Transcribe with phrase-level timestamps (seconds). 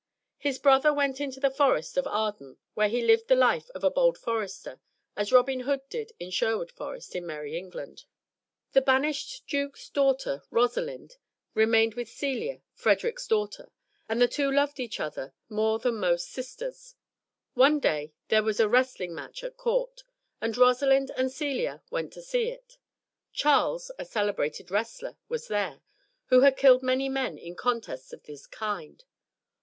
[0.39, 3.91] His brother went into the Forest of Arden, where he lived the life of a
[3.91, 4.79] bold forester,
[5.15, 8.05] as Robin Hood did in Sherwood Forest in merry England.
[8.71, 11.17] The banished duke's daughter, Rosalind,
[11.53, 13.69] remained with Celia, Frederick's daughter,
[14.09, 16.95] and the two loved each other more than most sisters.
[17.53, 20.03] One day there was a wrestling match at court,
[20.41, 22.79] and Rosalind and Celia went to see it.
[23.33, 25.79] Charles, a celebrated wrestler, was there,
[26.29, 29.03] who had killed many men in contests of this kind.